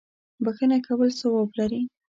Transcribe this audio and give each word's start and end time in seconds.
بخښه 0.43 0.77
کول 0.87 1.09
ثواب 1.19 1.49
لري. 1.59 1.81